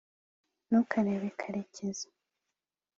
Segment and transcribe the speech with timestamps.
[0.67, 2.07] ntukarebe karekezi